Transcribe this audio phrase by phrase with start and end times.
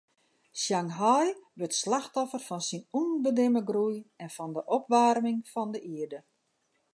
[0.61, 1.27] Shanghai
[1.57, 6.19] wurdt slachtoffer fan syn ûnbedimme groei en fan de opwaarming fan de ierde.